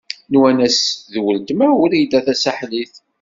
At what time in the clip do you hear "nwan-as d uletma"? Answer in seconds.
0.31-1.67